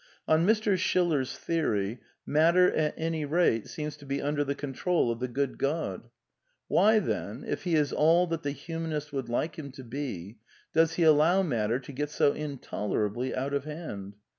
On 0.27 0.47
Mr. 0.47 0.75
Schiller's 0.79 1.37
theory, 1.37 1.99
Matter 2.25 2.71
at 2.73 2.95
any 2.97 3.23
rate 3.23 3.67
seems 3.67 3.95
to 3.97 4.05
be 4.07 4.19
under 4.19 4.43
the 4.43 4.55
control 4.55 5.11
of 5.11 5.19
the 5.19 5.27
Good 5.27 5.59
God— 5.59 6.09
why 6.67 6.97
then, 6.97 7.43
if 7.47 7.65
he 7.65 7.75
is 7.75 7.93
all 7.93 8.25
that 8.25 8.41
the 8.41 8.49
humanist 8.49 9.13
would 9.13 9.29
like 9.29 9.57
him 9.59 9.71
to 9.73 9.83
be, 9.83 10.39
does 10.73 10.93
he 10.95 11.03
allow 11.03 11.43
Matter 11.43 11.77
to 11.77 11.91
get 11.91 12.09
so 12.09 12.33
intolerably 12.33 13.35
out 13.35 13.53
of 13.53 13.65
hand 13.65 14.15